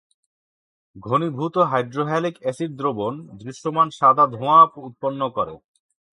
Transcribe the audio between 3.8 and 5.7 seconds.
সাদা ধোঁয়া উৎপন্ন করে।